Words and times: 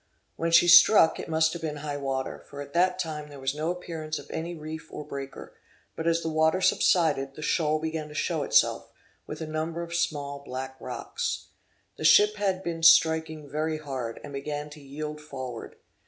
When 0.35 0.49
she 0.49 0.67
struck 0.67 1.19
it 1.19 1.29
must 1.29 1.53
have 1.53 1.61
been 1.61 1.75
high 1.85 1.97
water, 1.97 2.43
for 2.49 2.59
at 2.59 2.73
that 2.73 2.97
time 2.97 3.29
there 3.29 3.39
was 3.39 3.53
no 3.53 3.69
appearance 3.69 4.17
of 4.17 4.31
any 4.31 4.55
reef 4.55 4.87
or 4.91 5.05
breaker; 5.05 5.53
but 5.95 6.07
as 6.07 6.23
the 6.23 6.27
water 6.31 6.59
subsided, 6.59 7.35
the 7.35 7.43
shoal 7.43 7.77
began 7.77 8.07
to 8.07 8.15
show 8.15 8.41
itself, 8.41 8.91
with 9.27 9.41
a 9.41 9.45
number 9.45 9.83
of 9.83 9.93
small 9.93 10.39
black 10.43 10.75
rocks. 10.79 11.49
The 11.97 12.03
ship 12.03 12.37
had 12.37 12.63
been 12.63 12.81
striking 12.81 13.47
very 13.47 13.77
hard, 13.77 14.19
and 14.23 14.33
began 14.33 14.71
to 14.71 14.81
yield 14.81 15.21
forward. 15.21 15.75